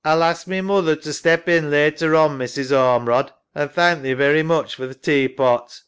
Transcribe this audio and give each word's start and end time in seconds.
A'll 0.03 0.23
ask 0.23 0.47
my 0.47 0.61
moother 0.61 0.95
to 0.99 1.13
step 1.13 1.47
in 1.47 1.69
later 1.69 2.15
on, 2.15 2.35
Mrs. 2.39 2.71
Ormerod, 2.75 3.29
and 3.53 3.69
thank 3.71 4.01
thee 4.01 4.13
very 4.13 4.41
much 4.41 4.73
for 4.73 4.91
th' 4.91 4.99
tea 4.99 5.27
pot. 5.27 5.79